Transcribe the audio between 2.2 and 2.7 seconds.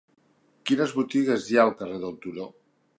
Turó?